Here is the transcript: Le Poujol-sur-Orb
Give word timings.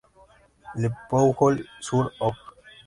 Le 0.73 0.89
Poujol-sur-Orb 1.11 2.35